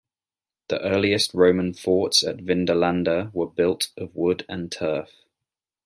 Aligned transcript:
The 0.69 0.81
earliest 0.81 1.31
Roman 1.35 1.75
forts 1.75 2.23
at 2.23 2.37
Vindolanda 2.37 3.31
were 3.35 3.45
built 3.45 3.89
of 3.95 4.15
wood 4.15 4.43
and 4.49 4.71
turf. 4.71 5.11